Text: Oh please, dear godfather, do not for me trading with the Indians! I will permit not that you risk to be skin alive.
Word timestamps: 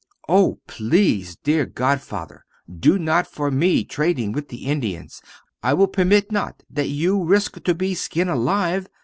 Oh 0.27 0.57
please, 0.65 1.35
dear 1.35 1.67
godfather, 1.67 2.43
do 2.67 2.97
not 2.97 3.27
for 3.27 3.51
me 3.51 3.83
trading 3.83 4.31
with 4.31 4.49
the 4.49 4.65
Indians! 4.65 5.21
I 5.61 5.75
will 5.75 5.85
permit 5.87 6.31
not 6.31 6.63
that 6.71 6.87
you 6.89 7.23
risk 7.23 7.61
to 7.65 7.75
be 7.75 7.93
skin 7.93 8.27
alive. 8.27 8.87